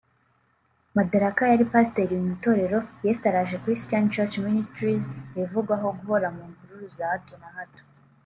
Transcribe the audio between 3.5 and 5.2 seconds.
Christian church Ministries’